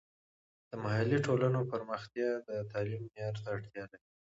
د 0.69 0.71
محلي 0.83 1.19
ټولنو 1.27 1.59
پرمختیا 1.71 2.29
د 2.47 2.49
تعلیم 2.71 3.01
معیار 3.11 3.35
ته 3.43 3.47
اړتیا 3.55 3.83
لري. 3.91 4.07